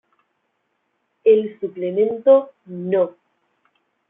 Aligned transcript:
El 1.23 1.59
Suplemento 1.59 2.53
"No! 2.65 3.13